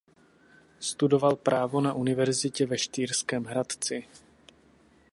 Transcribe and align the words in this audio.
Studoval 0.79 1.35
právo 1.35 1.81
na 1.81 1.93
Univerzitě 1.93 2.65
ve 2.65 2.77
Štýrském 2.77 3.43
Hradci. 3.43 4.07